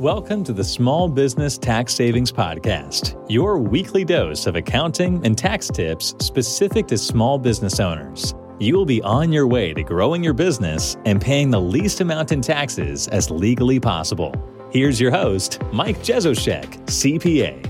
Welcome 0.00 0.42
to 0.44 0.52
the 0.52 0.64
Small 0.64 1.08
Business 1.08 1.56
Tax 1.56 1.94
Savings 1.94 2.32
Podcast, 2.32 3.14
your 3.30 3.60
weekly 3.60 4.04
dose 4.04 4.48
of 4.48 4.56
accounting 4.56 5.24
and 5.24 5.38
tax 5.38 5.68
tips 5.68 6.16
specific 6.18 6.88
to 6.88 6.98
small 6.98 7.38
business 7.38 7.78
owners. 7.78 8.34
You 8.58 8.76
will 8.76 8.86
be 8.86 9.00
on 9.02 9.32
your 9.32 9.46
way 9.46 9.72
to 9.72 9.84
growing 9.84 10.24
your 10.24 10.32
business 10.34 10.96
and 11.04 11.20
paying 11.20 11.48
the 11.48 11.60
least 11.60 12.00
amount 12.00 12.32
in 12.32 12.40
taxes 12.40 13.06
as 13.06 13.30
legally 13.30 13.78
possible. 13.78 14.34
Here's 14.72 15.00
your 15.00 15.12
host, 15.12 15.60
Mike 15.72 15.98
Jesowshek, 16.00 16.86
CPA. 16.86 17.64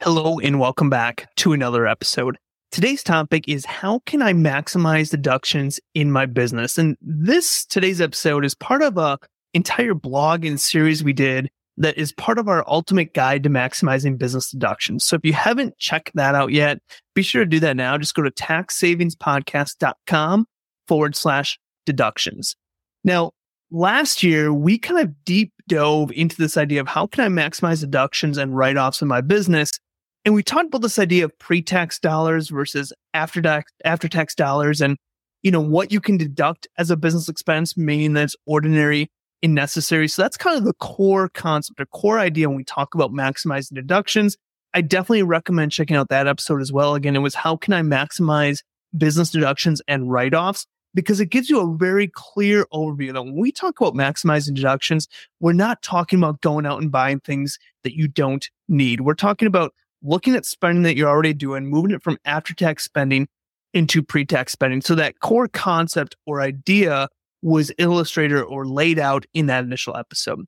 Hello, 0.00 0.38
and 0.38 0.58
welcome 0.58 0.88
back 0.88 1.28
to 1.36 1.52
another 1.52 1.86
episode. 1.86 2.38
Today's 2.70 3.02
topic 3.02 3.48
is 3.48 3.64
how 3.64 3.98
can 4.06 4.22
I 4.22 4.32
maximize 4.32 5.10
deductions 5.10 5.80
in 5.94 6.12
my 6.12 6.24
business? 6.24 6.78
And 6.78 6.96
this 7.00 7.64
today's 7.64 8.00
episode 8.00 8.44
is 8.44 8.54
part 8.54 8.82
of 8.82 8.96
a 8.96 9.18
entire 9.54 9.92
blog 9.92 10.44
and 10.44 10.60
series 10.60 11.02
we 11.02 11.12
did 11.12 11.50
that 11.78 11.98
is 11.98 12.12
part 12.12 12.38
of 12.38 12.46
our 12.46 12.62
ultimate 12.68 13.12
guide 13.12 13.42
to 13.42 13.50
maximizing 13.50 14.16
business 14.16 14.52
deductions. 14.52 15.02
So 15.02 15.16
if 15.16 15.24
you 15.24 15.32
haven't 15.32 15.78
checked 15.78 16.12
that 16.14 16.36
out 16.36 16.52
yet, 16.52 16.78
be 17.12 17.22
sure 17.22 17.42
to 17.42 17.50
do 17.50 17.58
that 17.58 17.74
now. 17.74 17.98
Just 17.98 18.14
go 18.14 18.22
to 18.22 18.30
taxsavingspodcast.com 18.30 20.46
forward 20.86 21.16
slash 21.16 21.58
deductions. 21.86 22.54
Now, 23.02 23.32
last 23.72 24.22
year 24.22 24.54
we 24.54 24.78
kind 24.78 25.00
of 25.00 25.24
deep 25.24 25.52
dove 25.66 26.12
into 26.12 26.36
this 26.36 26.56
idea 26.56 26.80
of 26.80 26.86
how 26.86 27.08
can 27.08 27.24
I 27.24 27.28
maximize 27.28 27.80
deductions 27.80 28.38
and 28.38 28.56
write 28.56 28.76
offs 28.76 29.02
in 29.02 29.08
my 29.08 29.22
business 29.22 29.72
and 30.24 30.34
we 30.34 30.42
talked 30.42 30.66
about 30.66 30.82
this 30.82 30.98
idea 30.98 31.24
of 31.24 31.38
pre-tax 31.38 31.98
dollars 31.98 32.48
versus 32.48 32.92
after 33.14 33.40
tax 33.40 33.72
after 33.84 34.08
tax 34.08 34.34
dollars 34.34 34.80
and 34.80 34.96
you 35.42 35.50
know 35.50 35.60
what 35.60 35.92
you 35.92 36.00
can 36.00 36.16
deduct 36.16 36.68
as 36.76 36.90
a 36.90 36.96
business 36.96 37.28
expense, 37.28 37.76
meaning 37.76 38.12
that's 38.12 38.36
ordinary 38.46 39.10
and 39.42 39.54
necessary. 39.54 40.06
So 40.08 40.22
that's 40.22 40.36
kind 40.36 40.58
of 40.58 40.64
the 40.64 40.74
core 40.74 41.28
concept 41.30 41.80
or 41.80 41.86
core 41.86 42.18
idea 42.18 42.48
when 42.48 42.58
we 42.58 42.64
talk 42.64 42.94
about 42.94 43.12
maximizing 43.12 43.74
deductions. 43.74 44.36
I 44.74 44.82
definitely 44.82 45.22
recommend 45.22 45.72
checking 45.72 45.96
out 45.96 46.10
that 46.10 46.28
episode 46.28 46.60
as 46.60 46.72
well. 46.72 46.94
Again, 46.94 47.16
it 47.16 47.20
was 47.20 47.34
how 47.34 47.56
can 47.56 47.72
I 47.72 47.82
maximize 47.82 48.58
business 48.96 49.30
deductions 49.30 49.80
and 49.88 50.10
write-offs? 50.10 50.66
Because 50.92 51.20
it 51.20 51.26
gives 51.26 51.48
you 51.48 51.60
a 51.60 51.76
very 51.76 52.10
clear 52.12 52.66
overview 52.72 53.12
that 53.12 53.22
when 53.22 53.36
we 53.36 53.52
talk 53.52 53.80
about 53.80 53.94
maximizing 53.94 54.54
deductions, 54.54 55.08
we're 55.38 55.52
not 55.52 55.82
talking 55.82 56.18
about 56.18 56.40
going 56.40 56.66
out 56.66 56.82
and 56.82 56.90
buying 56.90 57.20
things 57.20 57.58
that 57.84 57.94
you 57.94 58.08
don't 58.08 58.48
need. 58.68 59.00
We're 59.00 59.14
talking 59.14 59.46
about 59.46 59.72
looking 60.02 60.34
at 60.34 60.46
spending 60.46 60.82
that 60.84 60.96
you're 60.96 61.08
already 61.08 61.34
doing, 61.34 61.66
moving 61.66 61.92
it 61.92 62.02
from 62.02 62.18
after 62.24 62.54
tax 62.54 62.84
spending 62.84 63.28
into 63.72 64.02
pre 64.02 64.24
tax 64.24 64.52
spending. 64.52 64.80
So 64.80 64.94
that 64.94 65.20
core 65.20 65.48
concept 65.48 66.16
or 66.26 66.40
idea 66.40 67.08
was 67.42 67.72
illustrated 67.78 68.42
or 68.42 68.66
laid 68.66 68.98
out 68.98 69.24
in 69.34 69.46
that 69.46 69.64
initial 69.64 69.96
episode. 69.96 70.44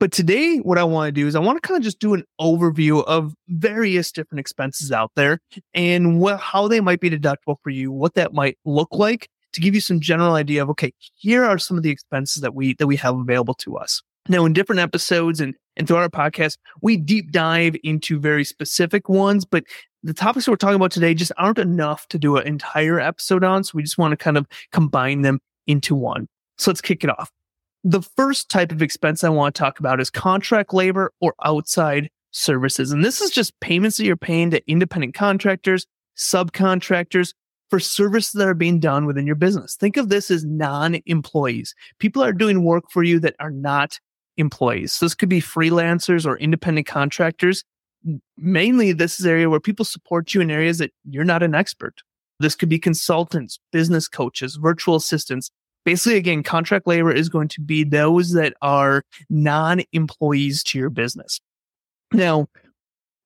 But 0.00 0.10
today, 0.10 0.56
what 0.56 0.78
I 0.78 0.84
want 0.84 1.08
to 1.08 1.12
do 1.12 1.28
is 1.28 1.36
I 1.36 1.38
want 1.38 1.62
to 1.62 1.66
kind 1.66 1.78
of 1.78 1.84
just 1.84 2.00
do 2.00 2.12
an 2.12 2.24
overview 2.40 3.04
of 3.04 3.34
various 3.48 4.10
different 4.10 4.40
expenses 4.40 4.90
out 4.90 5.12
there 5.14 5.38
and 5.74 6.18
what, 6.18 6.40
how 6.40 6.66
they 6.66 6.80
might 6.80 6.98
be 6.98 7.08
deductible 7.08 7.54
for 7.62 7.70
you, 7.70 7.92
what 7.92 8.14
that 8.14 8.32
might 8.32 8.58
look 8.64 8.88
like 8.90 9.28
to 9.52 9.60
give 9.60 9.76
you 9.76 9.80
some 9.80 10.00
general 10.00 10.34
idea 10.34 10.60
of, 10.60 10.70
okay, 10.70 10.92
here 11.14 11.44
are 11.44 11.56
some 11.56 11.76
of 11.76 11.84
the 11.84 11.90
expenses 11.90 12.42
that 12.42 12.52
we, 12.52 12.74
that 12.80 12.88
we 12.88 12.96
have 12.96 13.16
available 13.16 13.54
to 13.54 13.76
us. 13.76 14.02
Now, 14.28 14.44
in 14.44 14.52
different 14.52 14.80
episodes 14.80 15.40
and, 15.40 15.54
and 15.76 15.86
throughout 15.86 16.02
our 16.02 16.30
podcast, 16.30 16.58
we 16.80 16.96
deep 16.96 17.32
dive 17.32 17.74
into 17.82 18.20
very 18.20 18.44
specific 18.44 19.08
ones, 19.08 19.44
but 19.44 19.64
the 20.04 20.14
topics 20.14 20.48
we're 20.48 20.56
talking 20.56 20.76
about 20.76 20.90
today 20.90 21.14
just 21.14 21.32
aren't 21.38 21.58
enough 21.58 22.06
to 22.08 22.18
do 22.18 22.36
an 22.36 22.46
entire 22.46 23.00
episode 23.00 23.44
on. 23.44 23.64
So 23.64 23.72
we 23.74 23.82
just 23.82 23.98
want 23.98 24.12
to 24.12 24.16
kind 24.16 24.36
of 24.36 24.46
combine 24.72 25.22
them 25.22 25.40
into 25.66 25.94
one. 25.94 26.28
So 26.58 26.70
let's 26.70 26.80
kick 26.80 27.04
it 27.04 27.10
off. 27.10 27.30
The 27.84 28.02
first 28.02 28.48
type 28.48 28.70
of 28.70 28.82
expense 28.82 29.24
I 29.24 29.28
want 29.28 29.54
to 29.54 29.58
talk 29.58 29.80
about 29.80 30.00
is 30.00 30.10
contract 30.10 30.72
labor 30.72 31.12
or 31.20 31.34
outside 31.44 32.08
services. 32.30 32.92
And 32.92 33.04
this 33.04 33.20
is 33.20 33.30
just 33.30 33.58
payments 33.60 33.96
that 33.96 34.04
you're 34.04 34.16
paying 34.16 34.50
to 34.50 34.70
independent 34.70 35.14
contractors, 35.14 35.86
subcontractors 36.16 37.34
for 37.70 37.80
services 37.80 38.32
that 38.32 38.46
are 38.46 38.54
being 38.54 38.78
done 38.78 39.06
within 39.06 39.26
your 39.26 39.34
business. 39.34 39.76
Think 39.76 39.96
of 39.96 40.10
this 40.10 40.30
as 40.30 40.44
non 40.44 40.98
employees. 41.06 41.74
People 41.98 42.22
are 42.22 42.32
doing 42.32 42.64
work 42.64 42.84
for 42.90 43.02
you 43.02 43.18
that 43.20 43.34
are 43.40 43.50
not 43.50 43.98
employees. 44.36 44.98
This 45.00 45.14
could 45.14 45.28
be 45.28 45.40
freelancers 45.40 46.26
or 46.26 46.38
independent 46.38 46.86
contractors. 46.86 47.64
Mainly, 48.36 48.92
this 48.92 49.20
is 49.20 49.26
area 49.26 49.48
where 49.48 49.60
people 49.60 49.84
support 49.84 50.34
you 50.34 50.40
in 50.40 50.50
areas 50.50 50.78
that 50.78 50.92
you're 51.08 51.24
not 51.24 51.42
an 51.42 51.54
expert. 51.54 52.00
This 52.40 52.56
could 52.56 52.68
be 52.68 52.78
consultants, 52.78 53.60
business 53.70 54.08
coaches, 54.08 54.56
virtual 54.56 54.96
assistants. 54.96 55.50
Basically, 55.84 56.16
again, 56.16 56.42
contract 56.42 56.86
labor 56.86 57.12
is 57.12 57.28
going 57.28 57.48
to 57.48 57.60
be 57.60 57.84
those 57.84 58.32
that 58.32 58.54
are 58.60 59.02
non-employees 59.30 60.62
to 60.64 60.78
your 60.78 60.90
business. 60.90 61.40
Now, 62.12 62.48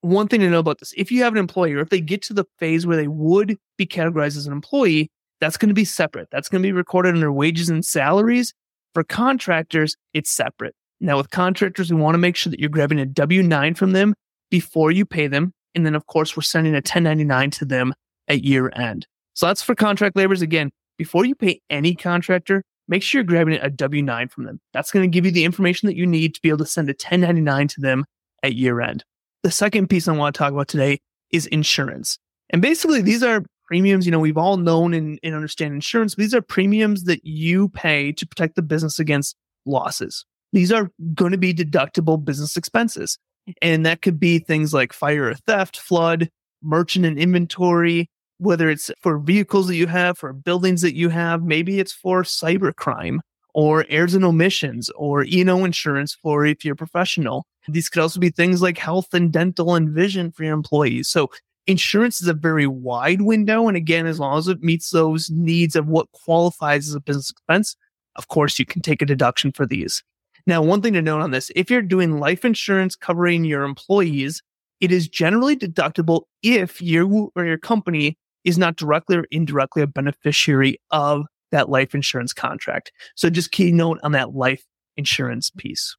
one 0.03 0.29
thing 0.29 0.41
to 0.41 0.51
know 0.51 0.61
about 0.61 0.79
this, 0.79 0.95
if 0.97 1.11
you 1.11 1.23
have 1.23 1.33
an 1.33 1.39
employee 1.39 1.75
or 1.75 1.81
if 1.81 1.89
they 1.89 2.01
get 2.01 2.23
to 2.23 2.35
the 2.35 2.45
phase 2.59 2.87
where 2.87 2.97
they 2.97 3.09
would 3.09 3.59
be 3.77 3.87
categorized 3.87 4.37
as 4.37 4.47
an 4.47 4.53
employee, 4.53 5.11
that's 5.41 5.57
going 5.57 5.71
to 5.71 5.75
be 5.75 5.85
separate. 5.85 6.29
That's 6.31 6.49
going 6.49 6.63
to 6.63 6.67
be 6.67 6.73
recorded 6.73 7.15
under 7.15 7.33
wages 7.33 7.69
and 7.69 7.85
salaries. 7.85 8.55
For 8.95 9.03
contractors, 9.03 9.97
it's 10.15 10.31
separate. 10.31 10.76
Now, 11.01 11.17
with 11.17 11.31
contractors, 11.31 11.93
we 11.93 12.01
want 12.01 12.15
to 12.15 12.19
make 12.19 12.37
sure 12.37 12.51
that 12.51 12.61
you're 12.61 12.71
grabbing 12.71 12.99
a 12.99 13.07
W 13.07 13.43
9 13.43 13.75
from 13.75 13.93
them 13.93 14.15
before 14.51 14.91
you 14.91 15.05
pay 15.05 15.27
them. 15.27 15.53
And 15.75 15.85
then, 15.85 15.95
of 15.95 16.07
course, 16.07 16.37
we're 16.37 16.43
sending 16.43 16.73
a 16.73 16.77
1099 16.77 17.51
to 17.53 17.65
them 17.65 17.95
at 18.29 18.45
year 18.45 18.73
end. 18.75 19.07
So 19.35 19.47
that's 19.47 19.63
for 19.63 19.75
contract 19.75 20.17
laborers. 20.17 20.43
Again, 20.43 20.71
before 20.97 21.27
you 21.27 21.35
pay 21.35 21.61
any 21.69 21.95
contractor, 21.95 22.63
make 22.89 23.03
sure 23.03 23.21
you're 23.21 23.27
grabbing 23.27 23.55
a 23.61 23.69
W 23.69 24.03
9 24.03 24.29
from 24.29 24.45
them. 24.45 24.59
That's 24.73 24.91
going 24.91 25.05
to 25.05 25.15
give 25.15 25.27
you 25.27 25.31
the 25.31 25.45
information 25.45 25.87
that 25.87 25.97
you 25.97 26.07
need 26.07 26.35
to 26.35 26.41
be 26.41 26.49
able 26.49 26.59
to 26.59 26.67
send 26.67 26.89
a 26.89 26.93
1099 26.93 27.69
to 27.69 27.81
them 27.81 28.05
at 28.43 28.55
year 28.55 28.81
end. 28.81 29.05
The 29.43 29.51
second 29.51 29.89
piece 29.89 30.09
I 30.09 30.13
want 30.13 30.35
to 30.35 30.39
talk 30.39 30.53
about 30.53 30.69
today 30.69 30.99
is 31.31 31.47
insurance. 31.47 32.19
And 32.51 32.63
basically, 32.63 33.03
these 33.03 33.23
are 33.23 33.43
premiums. 33.67 34.07
You 34.07 34.13
know, 34.13 34.19
we've 34.19 34.39
all 34.39 34.57
known 34.57 34.95
and, 34.95 35.19
and 35.23 35.35
understand 35.35 35.75
insurance. 35.75 36.15
These 36.15 36.35
are 36.35 36.41
premiums 36.41 37.05
that 37.05 37.25
you 37.25 37.69
pay 37.69 38.13
to 38.13 38.27
protect 38.27 38.57
the 38.57 38.63
business 38.63 38.99
against 38.99 39.37
losses. 39.67 40.25
These 40.57 40.73
are 40.73 40.91
going 41.13 41.33
to 41.33 41.37
be 41.37 41.53
deductible 41.53 42.25
business 42.25 42.57
expenses. 42.57 43.19
And 43.61 43.85
that 43.85 44.01
could 44.01 44.19
be 44.19 44.39
things 44.39 44.73
like 44.73 44.95
fire 44.95 45.29
or 45.29 45.35
theft, 45.35 45.77
flood, 45.77 46.31
merchant 46.63 47.05
and 47.05 47.19
inventory, 47.19 48.09
whether 48.39 48.71
it's 48.71 48.91
for 49.03 49.19
vehicles 49.19 49.67
that 49.67 49.77
you 49.77 49.87
have, 49.87 50.17
for 50.17 50.33
buildings 50.33 50.81
that 50.81 50.95
you 50.95 51.11
have, 51.11 51.43
maybe 51.43 51.79
it's 51.79 51.93
for 51.93 52.23
cybercrime 52.23 53.19
or 53.53 53.85
errors 53.91 54.15
and 54.15 54.25
omissions 54.25 54.89
or 54.97 55.25
E&O 55.25 55.63
insurance 55.63 56.15
for 56.15 56.47
if 56.47 56.65
you're 56.65 56.73
a 56.73 56.77
professional. 56.77 57.45
These 57.69 57.91
could 57.91 58.01
also 58.01 58.19
be 58.19 58.31
things 58.31 58.63
like 58.63 58.79
health 58.79 59.13
and 59.13 59.31
dental 59.31 59.75
and 59.75 59.91
vision 59.91 60.33
for 60.33 60.45
your 60.45 60.55
employees. 60.55 61.11
So 61.11 61.29
insurance 61.67 62.23
is 62.23 62.29
a 62.29 62.33
very 62.33 62.67
wide 62.67 63.21
window. 63.21 63.69
And 63.69 63.77
again, 63.77 64.07
as 64.07 64.19
long 64.19 64.39
as 64.39 64.49
it 64.49 64.63
meets 64.63 64.89
those 64.89 65.29
needs 65.29 65.77
of 65.77 65.87
what 65.87 66.11
qualifies 66.13 66.89
as 66.89 66.95
a 66.95 67.01
business 67.01 67.29
expense, 67.29 67.77
of 68.15 68.29
course, 68.29 68.59
you 68.59 68.65
can 68.65 68.81
take 68.81 69.03
a 69.03 69.07
deduction 69.07 69.53
for 69.53 69.67
these. 69.67 70.03
Now, 70.47 70.63
one 70.63 70.81
thing 70.81 70.93
to 70.93 71.03
note 71.03 71.21
on 71.21 71.33
this, 71.33 71.51
if 71.57 71.71
you're 71.71 71.83
doing 71.83 72.21
life 72.21 72.45
insurance 72.45 72.95
covering 72.95 73.45
your 73.45 73.65
employees, 73.65 74.43
it 74.81 74.93
is 74.93 75.09
generally 75.09 75.57
deductible 75.57 76.23
if 76.43 76.81
you 76.81 77.33
or 77.35 77.45
your 77.45 77.59
company 77.59 78.17
is 78.45 78.59
not 78.59 78.77
directly 78.77 79.17
or 79.17 79.27
indirectly 79.31 79.83
a 79.83 79.87
beneficiary 79.87 80.79
of 80.91 81.27
that 81.51 81.69
life 81.69 81.95
insurance 81.95 82.33
contract. 82.33 82.93
So 83.17 83.29
just 83.29 83.51
key 83.51 83.73
note 83.73 83.99
on 84.03 84.13
that 84.13 84.35
life 84.35 84.65
insurance 84.97 85.51
piece. 85.51 85.97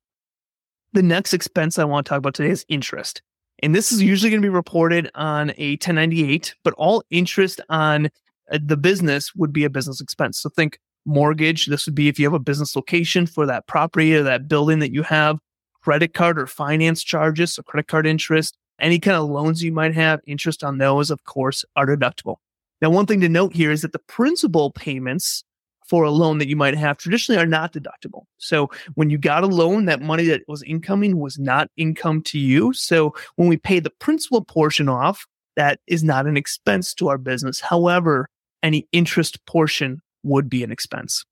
The 0.93 1.03
next 1.03 1.33
expense 1.33 1.77
I 1.77 1.83
want 1.83 2.05
to 2.05 2.09
talk 2.09 2.19
about 2.19 2.33
today 2.33 2.49
is 2.49 2.65
interest. 2.69 3.21
And 3.63 3.75
this 3.75 3.91
is 3.91 4.01
usually 4.01 4.29
going 4.29 4.41
to 4.41 4.45
be 4.45 4.53
reported 4.53 5.09
on 5.15 5.51
a 5.57 5.71
1098, 5.71 6.55
but 6.63 6.73
all 6.77 7.03
interest 7.09 7.59
on 7.69 8.05
uh, 8.51 8.59
the 8.63 8.77
business 8.77 9.33
would 9.35 9.51
be 9.51 9.65
a 9.65 9.69
business 9.69 9.99
expense. 9.99 10.39
So 10.39 10.49
think 10.49 10.79
mortgage. 11.07 11.65
This 11.65 11.85
would 11.85 11.95
be 11.95 12.07
if 12.07 12.19
you 12.19 12.25
have 12.25 12.33
a 12.33 12.39
business 12.39 12.75
location 12.75 13.25
for 13.25 13.45
that 13.45 13.65
property 13.67 14.13
or 14.15 14.23
that 14.23 14.47
building 14.47 14.79
that 14.79 14.93
you 14.93 15.03
have, 15.03 15.39
credit 15.81 16.13
card 16.13 16.37
or 16.37 16.47
finance 16.47 17.03
charges, 17.03 17.53
so 17.53 17.63
credit 17.63 17.87
card 17.87 18.05
interest, 18.05 18.57
any 18.79 18.99
kind 18.99 19.17
of 19.17 19.29
loans 19.29 19.63
you 19.63 19.71
might 19.71 19.95
have, 19.95 20.19
interest 20.27 20.63
on 20.63 20.77
those, 20.77 21.09
of 21.09 21.23
course, 21.23 21.65
are 21.75 21.87
deductible. 21.87 22.35
Now, 22.81 22.91
one 22.91 23.07
thing 23.07 23.21
to 23.21 23.29
note 23.29 23.53
here 23.53 23.71
is 23.71 23.81
that 23.81 23.93
the 23.93 23.99
principal 23.99 24.71
payments 24.71 25.43
for 25.87 26.03
a 26.03 26.11
loan 26.11 26.37
that 26.37 26.49
you 26.49 26.55
might 26.55 26.75
have 26.75 26.97
traditionally 26.97 27.41
are 27.41 27.45
not 27.45 27.73
deductible. 27.73 28.23
So 28.37 28.69
when 28.95 29.09
you 29.09 29.17
got 29.17 29.43
a 29.43 29.47
loan, 29.47 29.85
that 29.85 30.01
money 30.01 30.25
that 30.25 30.41
was 30.47 30.61
incoming 30.63 31.17
was 31.17 31.39
not 31.39 31.69
income 31.77 32.21
to 32.23 32.37
you. 32.37 32.73
So 32.73 33.15
when 33.37 33.47
we 33.47 33.57
pay 33.57 33.79
the 33.79 33.89
principal 33.89 34.43
portion 34.43 34.89
off, 34.89 35.25
that 35.55 35.79
is 35.87 36.03
not 36.03 36.27
an 36.27 36.37
expense 36.37 36.93
to 36.95 37.07
our 37.07 37.17
business. 37.17 37.61
However, 37.61 38.29
any 38.61 38.87
interest 38.91 39.43
portion 39.45 40.01
would 40.23 40.49
be 40.49 40.63
an 40.63 40.71
expense. 40.71 41.23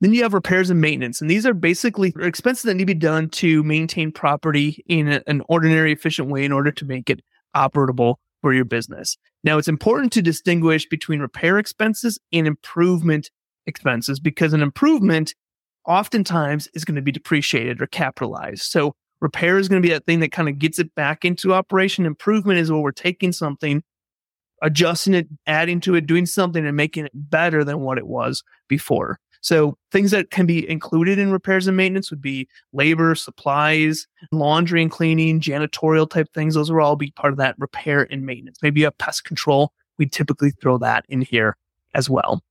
Then 0.00 0.12
you 0.12 0.22
have 0.22 0.34
repairs 0.34 0.70
and 0.70 0.80
maintenance, 0.80 1.20
and 1.20 1.30
these 1.30 1.46
are 1.46 1.54
basically 1.54 2.12
expenses 2.20 2.64
that 2.64 2.74
need 2.74 2.82
to 2.82 2.86
be 2.86 2.94
done 2.94 3.30
to 3.30 3.62
maintain 3.62 4.12
property 4.12 4.84
in 4.86 5.08
an 5.26 5.42
ordinary, 5.48 5.92
efficient 5.92 6.28
way 6.28 6.44
in 6.44 6.52
order 6.52 6.70
to 6.72 6.84
make 6.84 7.08
it 7.08 7.20
operable 7.56 8.16
for 8.42 8.52
your 8.52 8.64
business. 8.64 9.16
Now, 9.44 9.56
it's 9.56 9.68
important 9.68 10.12
to 10.12 10.22
distinguish 10.22 10.86
between 10.86 11.20
repair 11.20 11.58
expenses 11.58 12.18
and 12.32 12.46
improvement 12.46 13.30
expenses 13.66 14.20
because 14.20 14.52
an 14.52 14.60
improvement 14.60 15.34
oftentimes 15.86 16.68
is 16.74 16.84
going 16.84 16.96
to 16.96 17.02
be 17.02 17.12
depreciated 17.12 17.80
or 17.80 17.86
capitalized. 17.86 18.62
So 18.62 18.94
repair 19.20 19.58
is 19.58 19.68
going 19.68 19.80
to 19.80 19.86
be 19.86 19.92
that 19.92 20.06
thing 20.06 20.20
that 20.20 20.32
kind 20.32 20.48
of 20.48 20.58
gets 20.58 20.78
it 20.78 20.94
back 20.94 21.24
into 21.24 21.54
operation. 21.54 22.06
Improvement 22.06 22.58
is 22.58 22.70
where 22.70 22.80
we're 22.80 22.92
taking 22.92 23.32
something, 23.32 23.82
adjusting 24.62 25.14
it, 25.14 25.28
adding 25.46 25.80
to 25.80 25.94
it, 25.94 26.06
doing 26.06 26.26
something 26.26 26.66
and 26.66 26.76
making 26.76 27.06
it 27.06 27.12
better 27.14 27.64
than 27.64 27.80
what 27.80 27.98
it 27.98 28.06
was 28.06 28.42
before. 28.68 29.18
So 29.40 29.76
things 29.92 30.10
that 30.12 30.30
can 30.30 30.46
be 30.46 30.66
included 30.70 31.18
in 31.18 31.30
repairs 31.30 31.66
and 31.66 31.76
maintenance 31.76 32.10
would 32.10 32.22
be 32.22 32.48
labor, 32.72 33.14
supplies, 33.14 34.06
laundry 34.32 34.80
and 34.80 34.90
cleaning, 34.90 35.38
janitorial 35.38 36.08
type 36.08 36.32
things. 36.32 36.54
Those 36.54 36.72
will 36.72 36.80
all 36.80 36.96
be 36.96 37.10
part 37.10 37.34
of 37.34 37.38
that 37.38 37.54
repair 37.58 38.08
and 38.10 38.24
maintenance. 38.24 38.58
Maybe 38.62 38.84
a 38.84 38.90
pest 38.90 39.24
control. 39.24 39.72
We 39.98 40.06
typically 40.06 40.50
throw 40.50 40.78
that 40.78 41.04
in 41.10 41.20
here 41.20 41.58
as 41.94 42.08
well. 42.08 42.42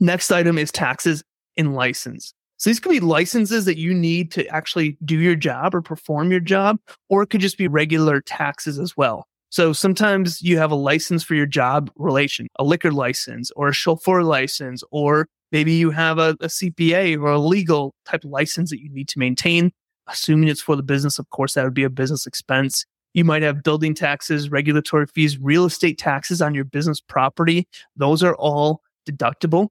Next 0.00 0.30
item 0.30 0.58
is 0.58 0.70
taxes 0.70 1.24
and 1.56 1.74
license. 1.74 2.34
So 2.58 2.68
these 2.68 2.78
could 2.78 2.90
be 2.92 3.00
licenses 3.00 3.64
that 3.64 3.78
you 3.78 3.94
need 3.94 4.30
to 4.32 4.46
actually 4.48 4.98
do 5.04 5.18
your 5.18 5.34
job 5.34 5.74
or 5.74 5.80
perform 5.80 6.30
your 6.30 6.40
job, 6.40 6.78
or 7.08 7.22
it 7.22 7.28
could 7.28 7.40
just 7.40 7.58
be 7.58 7.68
regular 7.68 8.20
taxes 8.20 8.78
as 8.78 8.96
well. 8.96 9.26
So 9.52 9.72
sometimes 9.72 10.42
you 10.42 10.58
have 10.58 10.70
a 10.70 10.74
license 10.74 11.22
for 11.22 11.34
your 11.34 11.46
job 11.46 11.90
relation, 11.96 12.48
a 12.58 12.64
liquor 12.64 12.90
license 12.90 13.50
or 13.54 13.68
a 13.68 13.72
chauffeur 13.72 14.22
license, 14.22 14.82
or 14.90 15.28
Maybe 15.52 15.74
you 15.74 15.90
have 15.90 16.18
a, 16.18 16.30
a 16.40 16.48
CPA 16.48 17.20
or 17.22 17.30
a 17.30 17.38
legal 17.38 17.94
type 18.06 18.24
license 18.24 18.70
that 18.70 18.80
you 18.80 18.88
need 18.88 19.06
to 19.08 19.18
maintain. 19.18 19.70
Assuming 20.08 20.48
it's 20.48 20.62
for 20.62 20.74
the 20.74 20.82
business, 20.82 21.18
of 21.18 21.28
course, 21.30 21.54
that 21.54 21.64
would 21.64 21.74
be 21.74 21.84
a 21.84 21.90
business 21.90 22.26
expense. 22.26 22.84
You 23.14 23.24
might 23.24 23.42
have 23.42 23.62
building 23.62 23.94
taxes, 23.94 24.50
regulatory 24.50 25.06
fees, 25.06 25.38
real 25.38 25.66
estate 25.66 25.98
taxes 25.98 26.40
on 26.42 26.54
your 26.54 26.64
business 26.64 27.00
property. 27.00 27.68
Those 27.94 28.22
are 28.22 28.34
all 28.36 28.80
deductible. 29.08 29.68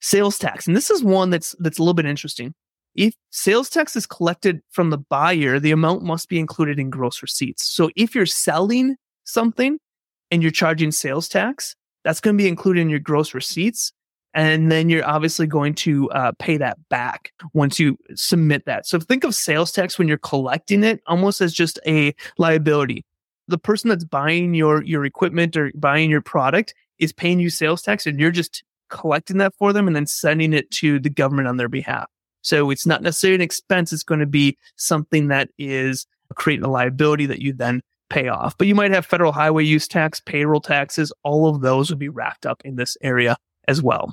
Sales 0.00 0.38
tax. 0.38 0.66
And 0.66 0.76
this 0.76 0.90
is 0.90 1.04
one 1.04 1.30
that's 1.30 1.54
that's 1.60 1.78
a 1.78 1.82
little 1.82 1.94
bit 1.94 2.06
interesting. 2.06 2.52
If 2.96 3.14
sales 3.30 3.70
tax 3.70 3.94
is 3.94 4.06
collected 4.06 4.60
from 4.70 4.90
the 4.90 4.98
buyer, 4.98 5.60
the 5.60 5.70
amount 5.70 6.02
must 6.02 6.28
be 6.28 6.40
included 6.40 6.80
in 6.80 6.90
gross 6.90 7.22
receipts. 7.22 7.64
So 7.64 7.90
if 7.94 8.14
you're 8.16 8.26
selling 8.26 8.96
something 9.30 9.78
and 10.30 10.42
you're 10.42 10.52
charging 10.52 10.92
sales 10.92 11.28
tax, 11.28 11.76
that's 12.04 12.20
going 12.20 12.36
to 12.36 12.42
be 12.42 12.48
included 12.48 12.80
in 12.80 12.90
your 12.90 13.00
gross 13.00 13.34
receipts 13.34 13.92
and 14.34 14.70
then 14.70 14.88
you're 14.88 15.06
obviously 15.06 15.46
going 15.46 15.74
to 15.74 16.08
uh, 16.10 16.32
pay 16.38 16.56
that 16.56 16.78
back 16.88 17.32
once 17.52 17.80
you 17.80 17.98
submit 18.14 18.64
that. 18.66 18.86
So 18.86 18.98
think 18.98 19.24
of 19.24 19.34
sales 19.34 19.72
tax 19.72 19.98
when 19.98 20.08
you're 20.08 20.18
collecting 20.18 20.84
it 20.84 21.00
almost 21.06 21.40
as 21.40 21.52
just 21.52 21.78
a 21.86 22.14
liability. 22.38 23.04
The 23.48 23.58
person 23.58 23.88
that's 23.88 24.04
buying 24.04 24.54
your 24.54 24.82
your 24.84 25.04
equipment 25.04 25.56
or 25.56 25.72
buying 25.74 26.10
your 26.10 26.20
product 26.20 26.74
is 26.98 27.12
paying 27.12 27.40
you 27.40 27.50
sales 27.50 27.82
tax, 27.82 28.06
and 28.06 28.20
you're 28.20 28.30
just 28.30 28.62
collecting 28.90 29.38
that 29.38 29.54
for 29.58 29.72
them 29.72 29.86
and 29.86 29.96
then 29.96 30.06
sending 30.06 30.52
it 30.52 30.70
to 30.72 31.00
the 31.00 31.10
government 31.10 31.48
on 31.48 31.56
their 31.56 31.68
behalf. 31.68 32.06
So 32.42 32.70
it's 32.70 32.86
not 32.86 33.02
necessarily 33.02 33.36
an 33.36 33.40
expense; 33.40 33.92
it's 33.92 34.04
going 34.04 34.20
to 34.20 34.26
be 34.26 34.56
something 34.76 35.28
that 35.28 35.48
is 35.58 36.06
creating 36.36 36.64
a 36.64 36.70
liability 36.70 37.26
that 37.26 37.40
you 37.40 37.52
then 37.52 37.82
pay 38.10 38.28
off. 38.28 38.58
But 38.58 38.66
you 38.66 38.74
might 38.74 38.90
have 38.90 39.06
federal 39.06 39.32
highway 39.32 39.64
use 39.64 39.88
tax, 39.88 40.20
payroll 40.20 40.60
taxes. 40.60 41.12
All 41.22 41.48
of 41.48 41.62
those 41.62 41.88
would 41.88 41.98
be 41.98 42.08
wrapped 42.08 42.44
up 42.44 42.60
in 42.64 42.76
this 42.76 42.96
area 43.00 43.36
as 43.68 43.82
well. 43.82 44.12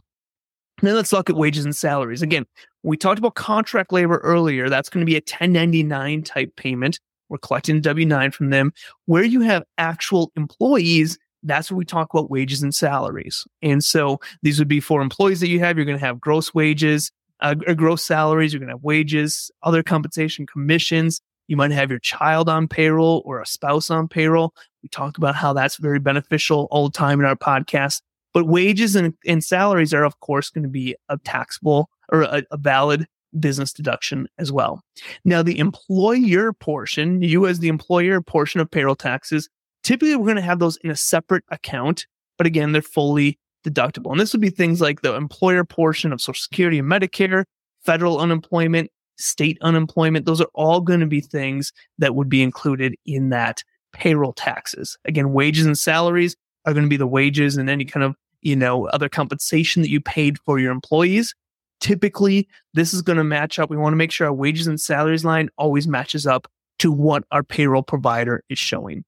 Then 0.81 0.95
let's 0.95 1.11
look 1.11 1.29
at 1.29 1.35
wages 1.35 1.65
and 1.65 1.75
salaries. 1.75 2.21
Again, 2.21 2.45
we 2.83 2.97
talked 2.97 3.19
about 3.19 3.35
contract 3.35 3.91
labor 3.91 4.19
earlier. 4.19 4.69
That's 4.69 4.89
going 4.89 5.01
to 5.01 5.09
be 5.09 5.15
a 5.15 5.19
1099 5.19 6.23
type 6.23 6.55
payment. 6.55 6.99
We're 7.29 7.39
collecting 7.39 7.81
W 7.81 8.05
9 8.05 8.31
from 8.31 8.51
them. 8.51 8.71
Where 9.05 9.23
you 9.23 9.41
have 9.41 9.63
actual 9.77 10.31
employees, 10.37 11.17
that's 11.43 11.71
where 11.71 11.77
we 11.77 11.85
talk 11.85 12.13
about 12.13 12.29
wages 12.29 12.61
and 12.61 12.73
salaries. 12.73 13.45
And 13.61 13.83
so 13.83 14.19
these 14.43 14.59
would 14.59 14.67
be 14.67 14.79
for 14.79 15.01
employees 15.01 15.39
that 15.39 15.49
you 15.49 15.59
have. 15.59 15.77
You're 15.77 15.85
going 15.85 15.99
to 15.99 16.05
have 16.05 16.21
gross 16.21 16.53
wages, 16.53 17.11
uh, 17.41 17.55
gross 17.55 18.03
salaries. 18.03 18.53
You're 18.53 18.59
going 18.59 18.69
to 18.69 18.75
have 18.75 18.83
wages, 18.83 19.51
other 19.63 19.83
compensation, 19.83 20.45
commissions. 20.45 21.21
You 21.47 21.57
might 21.57 21.71
have 21.71 21.89
your 21.89 21.99
child 21.99 22.49
on 22.49 22.67
payroll 22.67 23.23
or 23.25 23.41
a 23.41 23.45
spouse 23.45 23.89
on 23.89 24.07
payroll. 24.07 24.53
We 24.83 24.89
talk 24.89 25.17
about 25.17 25.35
how 25.35 25.53
that's 25.53 25.77
very 25.77 25.99
beneficial 25.99 26.67
all 26.71 26.89
the 26.89 26.97
time 26.97 27.19
in 27.19 27.25
our 27.25 27.35
podcast. 27.35 28.01
But 28.33 28.47
wages 28.47 28.95
and, 28.95 29.13
and 29.25 29.43
salaries 29.43 29.93
are, 29.93 30.03
of 30.03 30.19
course, 30.19 30.49
going 30.49 30.63
to 30.63 30.69
be 30.69 30.95
a 31.09 31.17
taxable 31.17 31.89
or 32.11 32.21
a, 32.21 32.43
a 32.51 32.57
valid 32.57 33.07
business 33.39 33.73
deduction 33.73 34.27
as 34.37 34.51
well. 34.51 34.81
Now, 35.25 35.41
the 35.41 35.59
employer 35.59 36.53
portion, 36.53 37.21
you 37.21 37.47
as 37.47 37.59
the 37.59 37.67
employer 37.67 38.21
portion 38.21 38.59
of 38.61 38.69
payroll 38.69 38.95
taxes, 38.95 39.49
typically 39.83 40.15
we're 40.15 40.25
going 40.25 40.35
to 40.35 40.41
have 40.41 40.59
those 40.59 40.77
in 40.77 40.91
a 40.91 40.95
separate 40.95 41.43
account, 41.49 42.07
but 42.37 42.47
again, 42.47 42.71
they're 42.71 42.81
fully 42.81 43.39
deductible. 43.65 44.11
And 44.11 44.19
this 44.19 44.33
would 44.33 44.41
be 44.41 44.49
things 44.49 44.81
like 44.81 45.01
the 45.01 45.15
employer 45.15 45.63
portion 45.63 46.13
of 46.13 46.21
Social 46.21 46.39
Security 46.39 46.79
and 46.79 46.89
Medicare, 46.89 47.45
federal 47.83 48.19
unemployment, 48.19 48.91
state 49.17 49.57
unemployment. 49.61 50.25
Those 50.25 50.41
are 50.41 50.49
all 50.53 50.81
going 50.81 50.99
to 50.99 51.07
be 51.07 51.21
things 51.21 51.73
that 51.97 52.15
would 52.15 52.29
be 52.29 52.43
included 52.43 52.95
in 53.05 53.29
that 53.29 53.63
payroll 53.93 54.33
taxes. 54.33 54.97
Again, 55.05 55.33
wages 55.33 55.65
and 55.65 55.77
salaries 55.77 56.35
are 56.65 56.73
going 56.73 56.85
to 56.85 56.89
be 56.89 56.97
the 56.97 57.07
wages 57.07 57.57
and 57.57 57.69
any 57.69 57.85
kind 57.85 58.03
of 58.03 58.15
you 58.41 58.55
know, 58.55 58.87
other 58.87 59.09
compensation 59.09 59.81
that 59.81 59.89
you 59.89 59.99
paid 59.99 60.39
for 60.39 60.59
your 60.59 60.71
employees. 60.71 61.33
Typically, 61.79 62.47
this 62.73 62.93
is 62.93 63.01
going 63.01 63.17
to 63.17 63.23
match 63.23 63.59
up. 63.59 63.69
We 63.69 63.77
want 63.77 63.93
to 63.93 63.97
make 63.97 64.11
sure 64.11 64.27
our 64.27 64.33
wages 64.33 64.67
and 64.67 64.79
salaries 64.79 65.25
line 65.25 65.49
always 65.57 65.87
matches 65.87 66.25
up 66.25 66.47
to 66.79 66.91
what 66.91 67.23
our 67.31 67.43
payroll 67.43 67.83
provider 67.83 68.43
is 68.49 68.57
showing. 68.57 69.03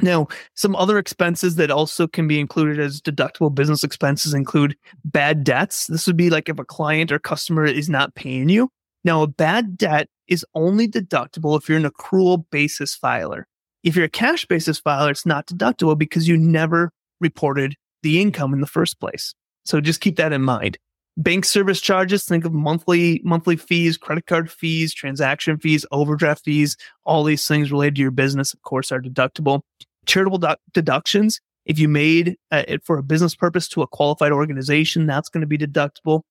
Now, 0.00 0.26
some 0.54 0.74
other 0.74 0.98
expenses 0.98 1.54
that 1.56 1.70
also 1.70 2.08
can 2.08 2.26
be 2.26 2.40
included 2.40 2.80
as 2.80 3.00
deductible 3.00 3.54
business 3.54 3.84
expenses 3.84 4.34
include 4.34 4.76
bad 5.04 5.44
debts. 5.44 5.86
This 5.86 6.06
would 6.08 6.16
be 6.16 6.30
like 6.30 6.48
if 6.48 6.58
a 6.58 6.64
client 6.64 7.12
or 7.12 7.20
customer 7.20 7.64
is 7.64 7.88
not 7.88 8.14
paying 8.16 8.48
you. 8.48 8.70
Now, 9.04 9.22
a 9.22 9.26
bad 9.26 9.76
debt 9.76 10.08
is 10.28 10.44
only 10.54 10.88
deductible 10.88 11.58
if 11.58 11.68
you're 11.68 11.78
an 11.78 11.88
accrual 11.88 12.44
basis 12.50 12.94
filer. 12.94 13.46
If 13.82 13.94
you're 13.94 14.06
a 14.06 14.10
cash 14.10 14.46
basis 14.46 14.78
filer, 14.78 15.10
it's 15.10 15.26
not 15.26 15.46
deductible 15.46 15.96
because 15.96 16.26
you 16.26 16.38
never 16.38 16.90
reported 17.20 17.74
the 18.02 18.20
income 18.20 18.54
in 18.54 18.60
the 18.60 18.66
first 18.66 18.98
place. 18.98 19.34
So 19.64 19.80
just 19.80 20.00
keep 20.00 20.16
that 20.16 20.32
in 20.32 20.42
mind. 20.42 20.78
Bank 21.16 21.44
service 21.44 21.80
charges, 21.80 22.24
think 22.24 22.44
of 22.44 22.52
monthly 22.52 23.20
monthly 23.24 23.56
fees, 23.56 23.96
credit 23.96 24.26
card 24.26 24.50
fees, 24.50 24.92
transaction 24.92 25.58
fees, 25.58 25.86
overdraft 25.92 26.44
fees, 26.44 26.76
all 27.04 27.22
these 27.22 27.46
things 27.46 27.70
related 27.70 27.96
to 27.96 28.02
your 28.02 28.10
business, 28.10 28.52
of 28.52 28.62
course, 28.62 28.90
are 28.90 29.00
deductible. 29.00 29.60
Charitable 30.06 30.38
du- 30.38 30.56
deductions, 30.72 31.40
if 31.66 31.78
you 31.78 31.88
made 31.88 32.36
uh, 32.50 32.64
it 32.66 32.84
for 32.84 32.98
a 32.98 33.02
business 33.02 33.36
purpose 33.36 33.68
to 33.68 33.82
a 33.82 33.86
qualified 33.86 34.32
organization, 34.32 35.06
that's 35.06 35.28
going 35.28 35.42
to 35.42 35.46
be 35.46 35.58
deductible. 35.58 36.22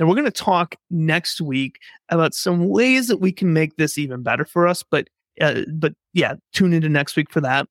Now 0.00 0.06
we're 0.06 0.14
going 0.14 0.24
to 0.24 0.30
talk 0.30 0.76
next 0.90 1.42
week 1.42 1.78
about 2.08 2.32
some 2.32 2.68
ways 2.68 3.06
that 3.08 3.18
we 3.18 3.32
can 3.32 3.52
make 3.52 3.76
this 3.76 3.98
even 3.98 4.22
better 4.22 4.46
for 4.46 4.66
us. 4.66 4.82
But 4.82 5.08
uh, 5.40 5.62
but 5.74 5.92
yeah, 6.14 6.34
tune 6.54 6.72
into 6.72 6.88
next 6.88 7.16
week 7.16 7.30
for 7.30 7.42
that. 7.42 7.68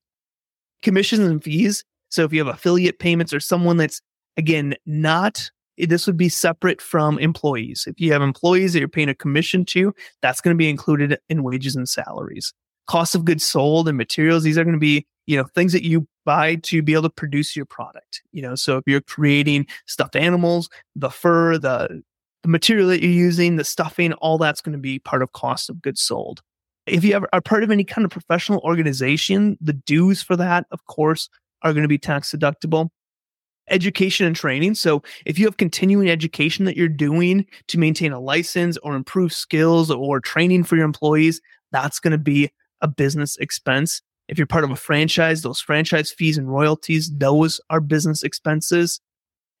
Commissions 0.82 1.28
and 1.28 1.42
fees. 1.42 1.84
So 2.08 2.24
if 2.24 2.32
you 2.32 2.44
have 2.44 2.54
affiliate 2.54 3.00
payments 3.00 3.34
or 3.34 3.40
someone 3.40 3.76
that's 3.76 4.00
again 4.36 4.76
not 4.86 5.50
this 5.76 6.06
would 6.06 6.16
be 6.16 6.28
separate 6.28 6.80
from 6.80 7.18
employees. 7.18 7.84
If 7.86 8.00
you 8.00 8.12
have 8.12 8.22
employees 8.22 8.72
that 8.72 8.80
you're 8.80 8.88
paying 8.88 9.08
a 9.08 9.14
commission 9.14 9.64
to, 9.66 9.94
that's 10.20 10.40
going 10.40 10.54
to 10.54 10.58
be 10.58 10.68
included 10.68 11.18
in 11.28 11.42
wages 11.42 11.74
and 11.74 11.88
salaries. 11.88 12.52
Cost 12.86 13.14
of 13.14 13.24
goods 13.24 13.44
sold 13.44 13.88
and 13.88 13.96
materials, 13.96 14.42
these 14.42 14.58
are 14.58 14.64
going 14.64 14.74
to 14.74 14.80
be, 14.80 15.06
you 15.26 15.36
know, 15.38 15.44
things 15.54 15.72
that 15.72 15.84
you 15.84 16.06
buy 16.26 16.56
to 16.56 16.82
be 16.82 16.92
able 16.92 17.04
to 17.04 17.10
produce 17.10 17.56
your 17.56 17.64
product. 17.64 18.22
You 18.32 18.42
know, 18.42 18.54
so 18.56 18.76
if 18.76 18.84
you're 18.86 19.00
creating 19.00 19.66
stuffed 19.86 20.16
animals, 20.16 20.68
the 20.94 21.08
fur, 21.08 21.56
the 21.56 22.02
the 22.42 22.48
material 22.48 22.88
that 22.88 23.02
you're 23.02 23.10
using, 23.10 23.56
the 23.56 23.64
stuffing, 23.64 24.12
all 24.14 24.38
that's 24.38 24.60
going 24.60 24.72
to 24.72 24.78
be 24.78 24.98
part 24.98 25.22
of 25.22 25.32
cost 25.32 25.68
of 25.68 25.82
goods 25.82 26.00
sold. 26.00 26.42
If 26.86 27.04
you 27.04 27.20
are 27.32 27.40
part 27.40 27.62
of 27.62 27.70
any 27.70 27.84
kind 27.84 28.04
of 28.04 28.10
professional 28.10 28.60
organization, 28.60 29.58
the 29.60 29.74
dues 29.74 30.22
for 30.22 30.36
that, 30.36 30.66
of 30.70 30.84
course, 30.86 31.28
are 31.62 31.72
going 31.72 31.82
to 31.82 31.88
be 31.88 31.98
tax 31.98 32.32
deductible. 32.32 32.88
Education 33.68 34.26
and 34.26 34.34
training. 34.34 34.74
So 34.74 35.02
if 35.26 35.38
you 35.38 35.44
have 35.44 35.56
continuing 35.56 36.10
education 36.10 36.64
that 36.64 36.76
you're 36.76 36.88
doing 36.88 37.46
to 37.68 37.78
maintain 37.78 38.12
a 38.12 38.18
license 38.18 38.76
or 38.78 38.96
improve 38.96 39.32
skills 39.32 39.90
or 39.90 40.18
training 40.18 40.64
for 40.64 40.74
your 40.74 40.86
employees, 40.86 41.40
that's 41.70 42.00
going 42.00 42.12
to 42.12 42.18
be 42.18 42.50
a 42.80 42.88
business 42.88 43.36
expense. 43.36 44.02
If 44.26 44.38
you're 44.38 44.46
part 44.46 44.64
of 44.64 44.70
a 44.70 44.76
franchise, 44.76 45.42
those 45.42 45.60
franchise 45.60 46.10
fees 46.10 46.38
and 46.38 46.50
royalties, 46.50 47.12
those 47.16 47.60
are 47.70 47.80
business 47.80 48.22
expenses. 48.22 49.00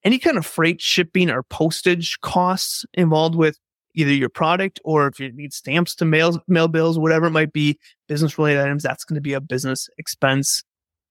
Any 0.04 0.18
kind 0.18 0.38
of 0.38 0.46
freight 0.46 0.80
shipping 0.80 1.30
or 1.30 1.42
postage 1.42 2.18
costs 2.20 2.84
involved 2.94 3.34
with 3.34 3.58
either 3.94 4.12
your 4.12 4.28
product 4.28 4.80
or 4.84 5.06
if 5.06 5.18
you 5.18 5.32
need 5.32 5.52
stamps 5.52 5.94
to 5.96 6.04
mail 6.04 6.42
mail 6.48 6.68
bills, 6.68 6.98
whatever 6.98 7.26
it 7.26 7.32
might 7.32 7.52
be, 7.52 7.78
business 8.08 8.38
related 8.38 8.60
items, 8.60 8.82
that's 8.82 9.04
going 9.04 9.16
to 9.16 9.20
be 9.20 9.32
a 9.32 9.40
business 9.40 9.88
expense. 9.98 10.62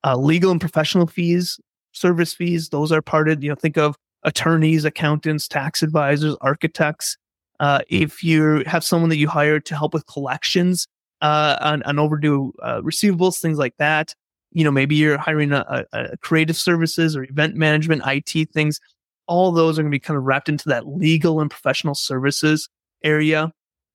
Uh, 0.04 0.16
legal 0.16 0.50
and 0.50 0.62
professional 0.62 1.08
fees, 1.08 1.60
service 1.92 2.34
fees, 2.34 2.70
those 2.70 2.92
are 2.92 3.02
part 3.02 3.28
of, 3.30 3.44
you 3.44 3.50
know, 3.50 3.56
think 3.56 3.78
of 3.78 3.96
attorneys, 4.24 4.86
accountants, 4.86 5.48
tax 5.48 5.84
advisors, 5.84 6.36
architects. 6.42 7.18
Uh, 7.60 7.80
if 7.90 8.24
you 8.24 8.64
have 8.66 8.84
someone 8.84 9.10
that 9.10 9.18
you 9.18 9.28
hire 9.28 9.60
to 9.60 9.76
help 9.76 9.94
with 9.94 10.08
collections 10.08 10.88
uh, 11.22 11.58
on, 11.60 11.84
on 11.84 12.00
overdue 12.00 12.54
uh, 12.64 12.80
receivables, 12.82 13.40
things 13.40 13.58
like 13.58 13.76
that, 13.78 14.16
you 14.52 14.64
know, 14.64 14.72
maybe 14.72 14.96
you're 14.96 15.18
hiring 15.18 15.52
a, 15.52 15.86
a, 15.94 16.18
creative 16.18 16.58
services 16.58 17.16
or 17.16 17.24
event 17.24 17.56
management, 17.56 18.02
IT 18.06 18.52
things. 18.52 18.80
All 19.28 19.52
those 19.52 19.78
are 19.78 19.84
going 19.84 19.92
to 19.92 19.96
be 19.96 20.00
kind 20.00 20.18
of 20.18 20.24
wrapped 20.24 20.50
into 20.50 20.70
that 20.70 20.88
legal 20.88 21.40
and 21.40 21.52
professional 21.52 21.94
services 21.94 22.68
area. 23.04 23.52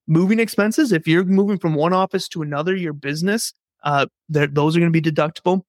Moving 0.07 0.39
expenses, 0.39 0.93
if 0.93 1.09
you're 1.09 1.25
moving 1.25 1.59
from 1.59 1.75
one 1.75 1.93
office 1.93 2.29
to 2.29 2.43
another, 2.43 2.77
your 2.77 2.93
business, 2.93 3.53
uh, 3.83 4.07
those 4.29 4.77
are 4.77 4.81
going 4.81 4.93
to 4.93 5.01
be 5.01 5.11
deductible. 5.11 5.63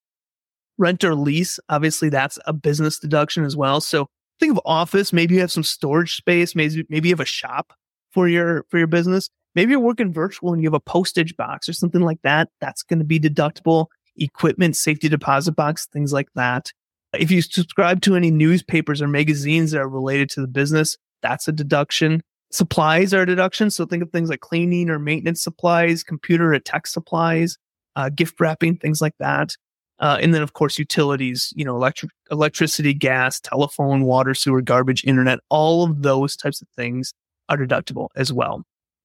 Rent 0.77 1.03
or 1.03 1.15
lease, 1.15 1.59
obviously 1.69 2.09
that's 2.09 2.37
a 2.45 2.53
business 2.53 2.99
deduction 2.99 3.45
as 3.45 3.55
well. 3.55 3.79
So 3.79 4.07
think 4.39 4.51
of 4.51 4.61
office. 4.65 5.13
Maybe 5.13 5.35
you 5.35 5.41
have 5.41 5.51
some 5.51 5.63
storage 5.63 6.17
space. 6.17 6.53
Maybe, 6.53 6.85
maybe 6.89 7.09
you 7.09 7.13
have 7.13 7.21
a 7.21 7.25
shop 7.25 7.73
for 8.11 8.27
your, 8.27 8.65
for 8.69 8.77
your 8.77 8.87
business. 8.87 9.29
Maybe 9.55 9.71
you're 9.71 9.79
working 9.79 10.11
virtual 10.11 10.51
and 10.51 10.61
you 10.61 10.67
have 10.67 10.73
a 10.73 10.81
postage 10.81 11.35
box 11.37 11.69
or 11.69 11.73
something 11.73 12.01
like 12.01 12.21
that. 12.23 12.49
That's 12.59 12.83
going 12.83 12.99
to 12.99 13.05
be 13.05 13.19
deductible. 13.19 13.87
Equipment, 14.17 14.75
safety 14.75 15.09
deposit 15.09 15.53
box, 15.53 15.87
things 15.87 16.13
like 16.13 16.29
that. 16.35 16.71
If 17.13 17.31
you 17.31 17.41
subscribe 17.41 18.01
to 18.01 18.15
any 18.15 18.31
newspapers 18.31 19.01
or 19.01 19.07
magazines 19.07 19.71
that 19.71 19.79
are 19.79 19.89
related 19.89 20.29
to 20.31 20.41
the 20.41 20.47
business, 20.47 20.97
that's 21.21 21.47
a 21.47 21.51
deduction. 21.51 22.21
Supplies 22.51 23.13
are 23.13 23.21
a 23.21 23.25
deduction. 23.25 23.69
So 23.69 23.85
think 23.85 24.03
of 24.03 24.11
things 24.11 24.29
like 24.29 24.41
cleaning 24.41 24.89
or 24.89 24.99
maintenance 24.99 25.43
supplies, 25.43 26.03
computer 26.03 26.53
or 26.53 26.59
tech 26.59 26.87
supplies, 26.87 27.57
uh, 27.95 28.09
gift 28.09 28.39
wrapping, 28.39 28.77
things 28.77 29.01
like 29.01 29.15
that. 29.19 29.55
Uh, 29.99 30.17
and 30.21 30.33
then 30.33 30.41
of 30.41 30.53
course 30.53 30.77
utilities, 30.77 31.53
you 31.55 31.63
know, 31.63 31.75
electric, 31.75 32.11
electricity, 32.29 32.93
gas, 32.93 33.39
telephone, 33.39 34.03
water, 34.03 34.33
sewer, 34.33 34.61
garbage, 34.61 35.03
internet, 35.05 35.39
all 35.49 35.83
of 35.83 36.01
those 36.01 36.35
types 36.35 36.61
of 36.61 36.67
things 36.75 37.13
are 37.49 37.57
deductible 37.57 38.09
as 38.15 38.31
well. 38.33 38.63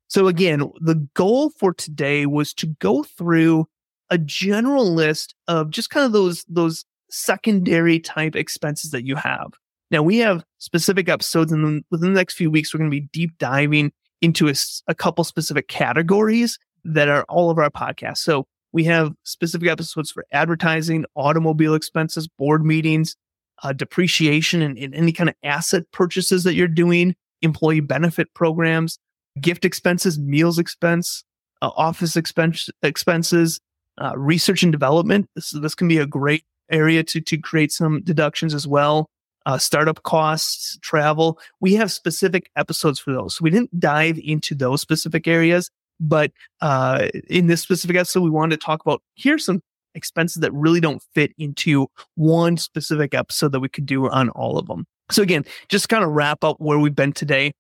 So 0.08 0.26
again, 0.26 0.68
the 0.80 0.96
goal 1.14 1.50
for 1.50 1.72
today 1.72 2.26
was 2.26 2.52
to 2.54 2.66
go 2.80 3.04
through 3.04 3.66
a 4.10 4.18
general 4.18 4.92
list 4.92 5.34
of 5.48 5.70
just 5.70 5.90
kind 5.90 6.04
of 6.04 6.12
those, 6.12 6.44
those 6.48 6.84
secondary 7.10 7.98
type 8.00 8.36
expenses 8.36 8.90
that 8.90 9.04
you 9.04 9.16
have. 9.16 9.52
Now 9.90 10.02
we 10.02 10.18
have 10.18 10.44
specific 10.58 11.08
episodes 11.08 11.52
and 11.52 11.84
within 11.90 12.12
the 12.12 12.18
next 12.18 12.34
few 12.34 12.50
weeks, 12.50 12.72
we're 12.72 12.78
going 12.78 12.90
to 12.90 13.00
be 13.00 13.08
deep 13.12 13.38
diving 13.38 13.92
into 14.20 14.48
a, 14.48 14.54
a 14.86 14.94
couple 14.94 15.24
specific 15.24 15.68
categories 15.68 16.58
that 16.84 17.08
are 17.08 17.24
all 17.28 17.50
of 17.50 17.58
our 17.58 17.70
podcasts. 17.70 18.18
So 18.18 18.46
we 18.72 18.84
have 18.84 19.12
specific 19.24 19.68
episodes 19.68 20.10
for 20.10 20.24
advertising, 20.32 21.04
automobile 21.14 21.74
expenses, 21.74 22.28
board 22.28 22.64
meetings, 22.64 23.16
uh, 23.62 23.72
depreciation 23.72 24.62
and, 24.62 24.78
and 24.78 24.94
any 24.94 25.12
kind 25.12 25.28
of 25.28 25.34
asset 25.42 25.84
purchases 25.92 26.44
that 26.44 26.54
you're 26.54 26.68
doing, 26.68 27.14
employee 27.42 27.80
benefit 27.80 28.32
programs, 28.34 28.98
gift 29.40 29.64
expenses, 29.64 30.18
meals 30.18 30.58
expense, 30.58 31.24
uh, 31.62 31.70
office 31.76 32.16
expense, 32.16 32.68
expenses, 32.82 33.60
uh, 34.00 34.16
research 34.16 34.62
and 34.62 34.72
development. 34.72 35.28
This, 35.34 35.50
this 35.50 35.74
can 35.74 35.88
be 35.88 35.98
a 35.98 36.06
great 36.06 36.44
area 36.70 37.02
to, 37.04 37.20
to 37.20 37.36
create 37.38 37.72
some 37.72 38.02
deductions 38.02 38.54
as 38.54 38.66
well. 38.66 39.08
Uh, 39.46 39.58
startup 39.58 40.02
costs, 40.02 40.78
travel. 40.82 41.38
We 41.60 41.74
have 41.74 41.90
specific 41.90 42.50
episodes 42.56 42.98
for 42.98 43.12
those. 43.12 43.36
So 43.36 43.42
we 43.42 43.50
didn't 43.50 43.78
dive 43.78 44.18
into 44.22 44.54
those 44.54 44.80
specific 44.80 45.26
areas, 45.26 45.70
but 45.98 46.30
uh, 46.60 47.08
in 47.28 47.46
this 47.46 47.62
specific 47.62 47.96
episode, 47.96 48.22
we 48.22 48.30
wanted 48.30 48.60
to 48.60 48.64
talk 48.64 48.82
about 48.82 49.02
here's 49.14 49.44
some 49.44 49.62
expenses 49.94 50.40
that 50.40 50.52
really 50.52 50.80
don't 50.80 51.02
fit 51.14 51.32
into 51.38 51.88
one 52.14 52.56
specific 52.56 53.14
episode 53.14 53.52
that 53.52 53.60
we 53.60 53.68
could 53.68 53.86
do 53.86 54.08
on 54.08 54.28
all 54.30 54.58
of 54.58 54.66
them. 54.66 54.84
So 55.10 55.22
again, 55.22 55.44
just 55.68 55.88
kind 55.88 56.04
of 56.04 56.10
wrap 56.10 56.44
up 56.44 56.56
where 56.60 56.78
we've 56.78 56.94
been 56.94 57.12
today 57.12 57.52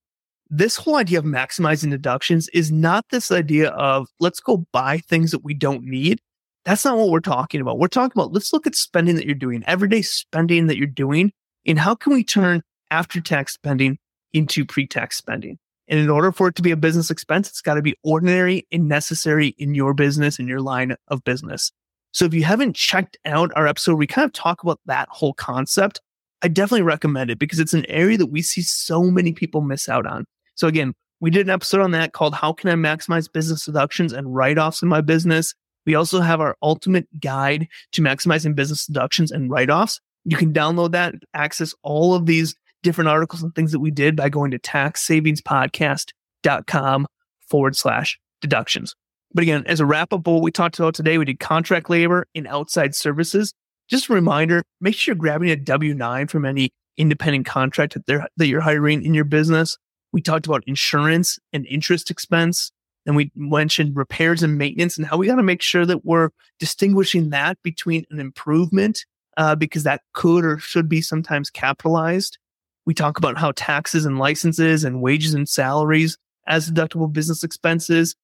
this 0.50 0.76
whole 0.76 0.96
idea 0.96 1.20
of 1.20 1.24
maximizing 1.24 1.90
deductions 1.90 2.48
is 2.48 2.72
not 2.72 3.06
this 3.10 3.30
idea 3.30 3.68
of 3.70 4.08
let's 4.18 4.40
go 4.40 4.66
buy 4.72 4.98
things 4.98 5.30
that 5.30 5.44
we 5.44 5.54
don't 5.54 5.84
need. 5.84 6.20
That's 6.64 6.84
not 6.84 6.98
what 6.98 7.08
we're 7.08 7.20
talking 7.20 7.60
about. 7.60 7.78
We're 7.78 7.88
talking 7.88 8.12
about 8.14 8.32
let's 8.32 8.52
look 8.52 8.66
at 8.66 8.74
spending 8.74 9.16
that 9.16 9.26
you're 9.26 9.34
doing, 9.34 9.64
everyday 9.66 10.02
spending 10.02 10.66
that 10.66 10.76
you're 10.76 10.86
doing, 10.86 11.32
and 11.66 11.78
how 11.78 11.94
can 11.94 12.12
we 12.12 12.24
turn 12.24 12.62
after 12.90 13.20
tax 13.20 13.54
spending 13.54 13.98
into 14.32 14.64
pre 14.64 14.86
tax 14.86 15.16
spending? 15.16 15.58
And 15.88 15.98
in 15.98 16.08
order 16.08 16.30
for 16.30 16.48
it 16.48 16.54
to 16.54 16.62
be 16.62 16.70
a 16.70 16.76
business 16.76 17.10
expense, 17.10 17.48
it's 17.48 17.60
got 17.60 17.74
to 17.74 17.82
be 17.82 17.96
ordinary 18.04 18.66
and 18.70 18.86
necessary 18.86 19.48
in 19.58 19.74
your 19.74 19.92
business, 19.92 20.38
in 20.38 20.46
your 20.46 20.60
line 20.60 20.94
of 21.08 21.24
business. 21.24 21.72
So 22.12 22.24
if 22.24 22.34
you 22.34 22.44
haven't 22.44 22.76
checked 22.76 23.18
out 23.24 23.50
our 23.56 23.66
episode, 23.66 23.96
we 23.96 24.06
kind 24.06 24.24
of 24.24 24.32
talk 24.32 24.62
about 24.62 24.80
that 24.86 25.08
whole 25.10 25.34
concept. 25.34 26.00
I 26.42 26.48
definitely 26.48 26.82
recommend 26.82 27.30
it 27.30 27.38
because 27.38 27.58
it's 27.58 27.74
an 27.74 27.86
area 27.86 28.18
that 28.18 28.26
we 28.26 28.40
see 28.40 28.62
so 28.62 29.02
many 29.02 29.32
people 29.32 29.60
miss 29.60 29.88
out 29.88 30.06
on. 30.06 30.24
So 30.54 30.68
again, 30.68 30.94
we 31.20 31.30
did 31.30 31.46
an 31.46 31.50
episode 31.50 31.80
on 31.80 31.90
that 31.90 32.12
called 32.12 32.34
How 32.34 32.52
Can 32.52 32.70
I 32.70 32.74
Maximize 32.74 33.30
Business 33.30 33.64
Deductions 33.64 34.12
and 34.12 34.34
Write 34.34 34.58
Offs 34.58 34.82
in 34.82 34.88
My 34.88 35.00
Business? 35.00 35.54
We 35.90 35.96
also 35.96 36.20
have 36.20 36.40
our 36.40 36.56
ultimate 36.62 37.08
guide 37.18 37.66
to 37.90 38.00
maximizing 38.00 38.54
business 38.54 38.86
deductions 38.86 39.32
and 39.32 39.50
write 39.50 39.70
offs. 39.70 40.00
You 40.24 40.36
can 40.36 40.52
download 40.52 40.92
that, 40.92 41.16
access 41.34 41.74
all 41.82 42.14
of 42.14 42.26
these 42.26 42.54
different 42.84 43.08
articles 43.08 43.42
and 43.42 43.52
things 43.56 43.72
that 43.72 43.80
we 43.80 43.90
did 43.90 44.14
by 44.14 44.28
going 44.28 44.52
to 44.52 44.58
taxsavingspodcast.com 44.60 47.06
forward 47.48 47.74
slash 47.74 48.20
deductions. 48.40 48.94
But 49.34 49.42
again, 49.42 49.64
as 49.66 49.80
a 49.80 49.84
wrap 49.84 50.12
up 50.12 50.28
of 50.28 50.32
what 50.32 50.44
we 50.44 50.52
talked 50.52 50.78
about 50.78 50.94
today, 50.94 51.18
we 51.18 51.24
did 51.24 51.40
contract 51.40 51.90
labor 51.90 52.28
and 52.36 52.46
outside 52.46 52.94
services. 52.94 53.52
Just 53.88 54.10
a 54.10 54.12
reminder, 54.12 54.62
make 54.80 54.94
sure 54.94 55.14
you're 55.14 55.18
grabbing 55.18 55.50
a 55.50 55.56
W 55.56 55.92
9 55.92 56.28
from 56.28 56.44
any 56.44 56.70
independent 56.98 57.46
contract 57.46 57.96
that, 58.06 58.30
that 58.36 58.46
you're 58.46 58.60
hiring 58.60 59.04
in 59.04 59.12
your 59.12 59.24
business. 59.24 59.76
We 60.12 60.22
talked 60.22 60.46
about 60.46 60.62
insurance 60.68 61.40
and 61.52 61.66
interest 61.66 62.12
expense. 62.12 62.70
And 63.10 63.16
we 63.16 63.32
mentioned 63.34 63.96
repairs 63.96 64.40
and 64.44 64.56
maintenance 64.56 64.96
and 64.96 65.04
how 65.04 65.16
we 65.16 65.26
got 65.26 65.34
to 65.34 65.42
make 65.42 65.62
sure 65.62 65.84
that 65.84 66.04
we're 66.04 66.30
distinguishing 66.60 67.30
that 67.30 67.60
between 67.64 68.04
an 68.12 68.20
improvement, 68.20 69.04
uh, 69.36 69.56
because 69.56 69.82
that 69.82 70.02
could 70.12 70.44
or 70.44 70.58
should 70.58 70.88
be 70.88 71.00
sometimes 71.00 71.50
capitalized. 71.50 72.38
We 72.86 72.94
talk 72.94 73.18
about 73.18 73.36
how 73.36 73.50
taxes 73.56 74.04
and 74.04 74.20
licenses 74.20 74.84
and 74.84 75.02
wages 75.02 75.34
and 75.34 75.48
salaries 75.48 76.16
as 76.46 76.70
deductible 76.70 77.12
business 77.12 77.42
expenses. 77.42 78.14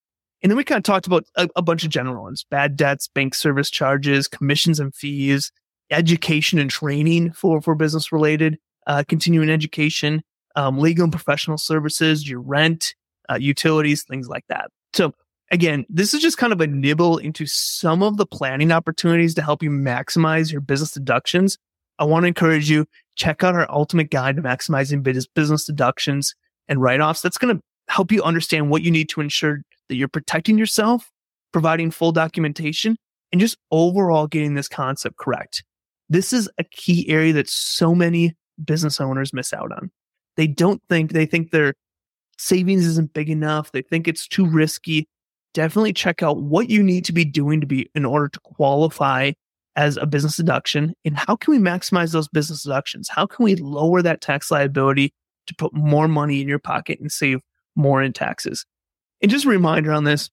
And 0.40 0.52
then 0.52 0.56
we 0.56 0.62
kind 0.62 0.78
of 0.78 0.84
talked 0.84 1.08
about 1.08 1.24
a, 1.34 1.48
a 1.56 1.62
bunch 1.62 1.82
of 1.82 1.90
general 1.90 2.22
ones, 2.22 2.46
bad 2.48 2.76
debts, 2.76 3.08
bank 3.08 3.34
service 3.34 3.70
charges, 3.70 4.28
commissions 4.28 4.78
and 4.78 4.94
fees, 4.94 5.50
education 5.90 6.60
and 6.60 6.70
training 6.70 7.32
for, 7.32 7.60
for 7.60 7.74
business 7.74 8.12
related, 8.12 8.56
uh, 8.86 9.02
continuing 9.08 9.50
education, 9.50 10.22
um, 10.54 10.78
legal 10.78 11.02
and 11.02 11.12
professional 11.12 11.58
services, 11.58 12.30
your 12.30 12.40
rent, 12.40 12.94
uh, 13.30 13.38
utilities, 13.40 14.04
things 14.04 14.28
like 14.28 14.44
that. 14.48 14.70
So 14.94 15.12
again, 15.50 15.84
this 15.88 16.14
is 16.14 16.20
just 16.20 16.38
kind 16.38 16.52
of 16.52 16.60
a 16.60 16.66
nibble 16.66 17.18
into 17.18 17.46
some 17.46 18.02
of 18.02 18.16
the 18.16 18.26
planning 18.26 18.72
opportunities 18.72 19.34
to 19.34 19.42
help 19.42 19.62
you 19.62 19.70
maximize 19.70 20.50
your 20.50 20.60
business 20.60 20.92
deductions. 20.92 21.58
I 21.98 22.04
want 22.04 22.24
to 22.24 22.28
encourage 22.28 22.68
you, 22.68 22.86
check 23.14 23.42
out 23.42 23.54
our 23.54 23.70
ultimate 23.70 24.10
guide 24.10 24.36
to 24.36 24.42
maximizing 24.42 25.02
business 25.34 25.64
deductions 25.64 26.34
and 26.68 26.82
write-offs. 26.82 27.22
That's 27.22 27.38
going 27.38 27.56
to 27.56 27.62
help 27.88 28.12
you 28.12 28.22
understand 28.22 28.70
what 28.70 28.82
you 28.82 28.90
need 28.90 29.08
to 29.10 29.20
ensure 29.20 29.62
that 29.88 29.94
you're 29.94 30.08
protecting 30.08 30.58
yourself, 30.58 31.10
providing 31.52 31.90
full 31.90 32.12
documentation, 32.12 32.96
and 33.32 33.40
just 33.40 33.56
overall 33.70 34.26
getting 34.26 34.54
this 34.54 34.68
concept 34.68 35.16
correct. 35.16 35.64
This 36.08 36.32
is 36.32 36.50
a 36.58 36.64
key 36.64 37.08
area 37.08 37.32
that 37.32 37.48
so 37.48 37.94
many 37.94 38.34
business 38.62 39.00
owners 39.00 39.32
miss 39.32 39.52
out 39.52 39.72
on. 39.72 39.90
They 40.36 40.46
don't 40.46 40.82
think, 40.88 41.12
they 41.12 41.24
think 41.24 41.50
their 41.50 41.74
savings 42.38 42.84
isn't 42.84 43.12
big 43.12 43.30
enough. 43.30 43.72
They 43.72 43.82
think 43.82 44.08
it's 44.08 44.28
too 44.28 44.46
risky. 44.46 45.08
Definitely 45.54 45.92
check 45.92 46.22
out 46.22 46.42
what 46.42 46.70
you 46.70 46.82
need 46.82 47.04
to 47.06 47.12
be 47.12 47.24
doing 47.24 47.60
to 47.60 47.66
be 47.66 47.90
in 47.94 48.04
order 48.04 48.28
to 48.28 48.40
qualify 48.40 49.32
as 49.76 49.98
a 49.98 50.06
business 50.06 50.36
deduction 50.36 50.94
and 51.04 51.16
how 51.16 51.36
can 51.36 51.52
we 51.52 51.58
maximize 51.58 52.12
those 52.12 52.28
business 52.28 52.62
deductions? 52.62 53.08
How 53.08 53.26
can 53.26 53.44
we 53.44 53.56
lower 53.56 54.02
that 54.02 54.22
tax 54.22 54.50
liability 54.50 55.12
to 55.46 55.54
put 55.54 55.74
more 55.74 56.08
money 56.08 56.40
in 56.40 56.48
your 56.48 56.58
pocket 56.58 56.98
and 56.98 57.12
save 57.12 57.40
more 57.76 58.02
in 58.02 58.12
taxes? 58.12 58.64
And 59.20 59.30
just 59.30 59.44
a 59.44 59.50
reminder 59.50 59.92
on 59.92 60.04
this, 60.04 60.30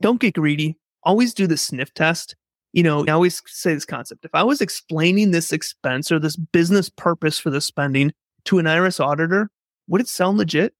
don't 0.00 0.20
get 0.20 0.34
greedy. 0.34 0.76
Always 1.02 1.32
do 1.32 1.46
the 1.46 1.56
sniff 1.56 1.92
test. 1.94 2.36
You 2.72 2.82
know, 2.82 3.06
I 3.06 3.12
always 3.12 3.42
say 3.46 3.72
this 3.72 3.86
concept. 3.86 4.26
If 4.26 4.34
I 4.34 4.42
was 4.42 4.60
explaining 4.60 5.30
this 5.30 5.52
expense 5.52 6.12
or 6.12 6.18
this 6.18 6.36
business 6.36 6.90
purpose 6.90 7.38
for 7.38 7.48
the 7.48 7.62
spending 7.62 8.12
to 8.44 8.58
an 8.58 8.66
IRS 8.66 9.00
auditor, 9.00 9.50
would 9.88 10.02
it 10.02 10.08
sound 10.08 10.36
legit? 10.36 10.74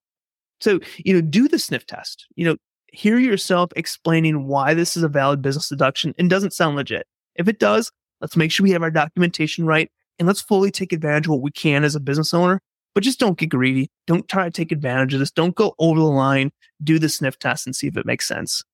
So, 0.61 0.81
you 0.99 1.15
know, 1.15 1.21
do 1.21 1.49
the 1.49 1.59
sniff 1.59 1.87
test. 1.87 2.27
You 2.37 2.45
know, 2.47 2.57
hear 2.93 3.19
yourself 3.19 3.71
explaining 3.77 4.47
why 4.47 4.75
this 4.75 4.97
is 4.97 5.03
a 5.03 5.09
valid 5.09 5.43
business 5.43 5.69
deduction 5.69 6.15
and 6.19 6.29
doesn't 6.29 6.53
sound 6.53 6.77
legit. 6.77 7.07
If 7.37 7.49
it 7.49 7.59
does, 7.59 7.93
let's 8.21 8.37
make 8.37 8.50
sure 8.50 8.65
we 8.65 8.73
have 8.73 8.83
our 8.83 8.91
documentation 8.91 9.67
right 9.67 9.91
and 10.19 10.27
let's 10.27 10.41
fully 10.41 10.71
take 10.71 10.93
advantage 10.93 11.27
of 11.27 11.31
what 11.31 11.43
we 11.43 11.50
can 11.50 11.85
as 11.85 11.95
a 11.95 12.00
business 12.00 12.35
owner. 12.35 12.61
But 12.95 13.05
just 13.05 13.21
don't 13.21 13.38
get 13.38 13.50
greedy. 13.50 13.91
Don't 14.07 14.27
try 14.29 14.45
to 14.45 14.50
take 14.50 14.73
advantage 14.73 15.15
of 15.15 15.21
this. 15.21 15.31
Don't 15.31 15.55
go 15.55 15.75
over 15.79 16.00
the 16.00 16.07
line. 16.07 16.50
Do 16.83 16.99
the 16.99 17.09
sniff 17.09 17.38
test 17.38 17.67
and 17.67 17.77
see 17.77 17.87
if 17.87 17.97
it 17.97 18.07
makes 18.07 18.27
sense. 18.27 18.65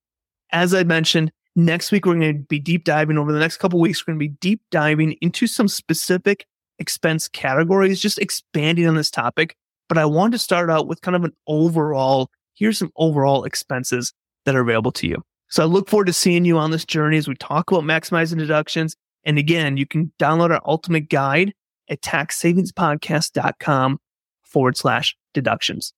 As 0.50 0.72
I 0.72 0.84
mentioned, 0.84 1.32
next 1.56 1.92
week 1.92 2.06
we're 2.06 2.14
going 2.14 2.38
to 2.38 2.42
be 2.44 2.58
deep 2.58 2.84
diving 2.84 3.18
over 3.18 3.32
the 3.32 3.38
next 3.38 3.58
couple 3.58 3.80
weeks. 3.80 4.06
We're 4.06 4.12
going 4.14 4.20
to 4.20 4.28
be 4.30 4.36
deep 4.40 4.62
diving 4.70 5.12
into 5.20 5.46
some 5.46 5.68
specific 5.68 6.46
expense 6.78 7.28
categories, 7.28 8.00
just 8.00 8.18
expanding 8.18 8.86
on 8.86 8.94
this 8.94 9.10
topic. 9.10 9.56
But 9.88 9.98
I 9.98 10.04
want 10.06 10.32
to 10.32 10.38
start 10.38 10.70
out 10.70 10.86
with 10.86 11.00
kind 11.02 11.14
of 11.14 11.24
an 11.24 11.32
overall, 11.46 12.30
here's 12.54 12.78
some 12.78 12.90
overall 12.96 13.44
expenses 13.44 14.12
that 14.44 14.56
are 14.56 14.60
available 14.60 14.92
to 14.92 15.06
you. 15.06 15.22
So 15.50 15.62
I 15.62 15.66
look 15.66 15.88
forward 15.88 16.06
to 16.06 16.12
seeing 16.12 16.44
you 16.44 16.58
on 16.58 16.70
this 16.70 16.84
journey 16.84 17.16
as 17.16 17.28
we 17.28 17.34
talk 17.36 17.70
about 17.70 17.84
maximizing 17.84 18.38
deductions. 18.38 18.96
And 19.24 19.38
again, 19.38 19.76
you 19.76 19.86
can 19.86 20.12
download 20.18 20.50
our 20.50 20.60
ultimate 20.66 21.08
guide 21.08 21.54
at 21.88 22.00
taxsavingspodcast.com 22.00 23.98
forward 24.42 24.76
slash 24.76 25.16
deductions. 25.32 25.92